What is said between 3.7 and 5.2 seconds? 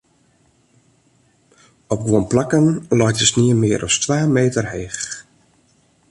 as twa meter heech.